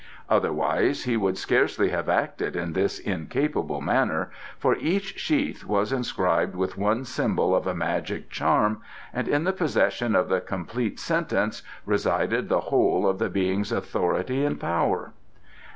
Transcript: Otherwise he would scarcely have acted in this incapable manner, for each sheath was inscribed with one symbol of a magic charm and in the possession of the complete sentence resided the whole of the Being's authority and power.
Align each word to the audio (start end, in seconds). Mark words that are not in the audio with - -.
Otherwise 0.31 1.03
he 1.03 1.15
would 1.15 1.37
scarcely 1.37 1.89
have 1.89 2.09
acted 2.09 2.55
in 2.55 2.73
this 2.73 2.97
incapable 2.97 3.81
manner, 3.81 4.31
for 4.57 4.75
each 4.77 5.19
sheath 5.19 5.63
was 5.63 5.91
inscribed 5.93 6.55
with 6.55 6.75
one 6.75 7.05
symbol 7.05 7.53
of 7.53 7.67
a 7.67 7.75
magic 7.75 8.27
charm 8.27 8.81
and 9.13 9.27
in 9.27 9.43
the 9.43 9.53
possession 9.53 10.15
of 10.15 10.27
the 10.27 10.41
complete 10.41 10.99
sentence 10.99 11.61
resided 11.85 12.49
the 12.49 12.61
whole 12.61 13.07
of 13.07 13.19
the 13.19 13.29
Being's 13.29 13.71
authority 13.71 14.43
and 14.43 14.59
power. 14.59 15.13